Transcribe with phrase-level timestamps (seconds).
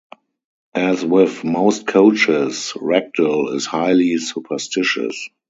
[0.73, 5.29] As with most coaches, Rekdal is highly superstitious.